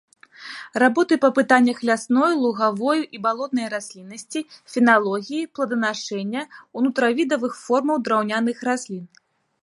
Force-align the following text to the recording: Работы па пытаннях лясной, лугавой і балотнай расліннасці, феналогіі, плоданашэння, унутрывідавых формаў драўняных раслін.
Работы 0.83 1.13
па 1.23 1.29
пытаннях 1.39 1.81
лясной, 1.89 2.31
лугавой 2.45 3.03
і 3.17 3.19
балотнай 3.25 3.67
расліннасці, 3.73 4.41
феналогіі, 4.75 5.41
плоданашэння, 5.59 6.43
унутрывідавых 6.81 7.53
формаў 7.67 7.97
драўняных 8.09 8.57
раслін. 8.69 9.05